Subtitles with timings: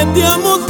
[0.00, 0.69] que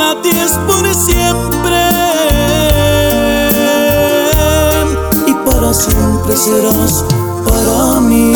[0.00, 1.82] para ti es por siempre
[5.26, 7.04] y para siempre serás
[7.44, 8.30] para mí.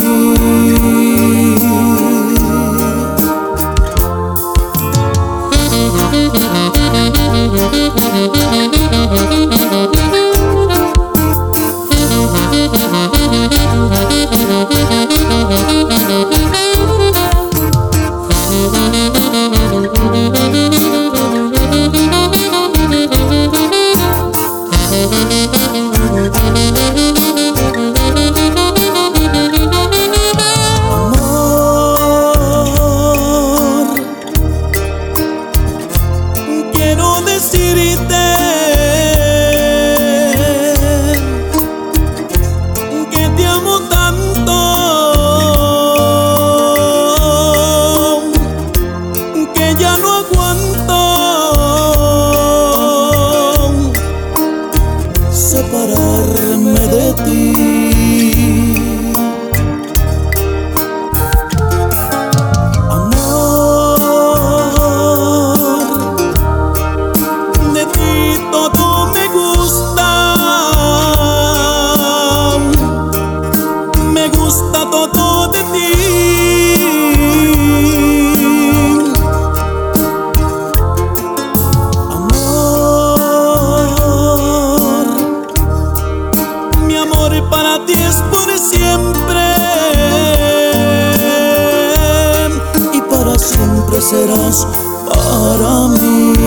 [93.45, 94.67] siempre serás
[95.07, 96.44] para mí.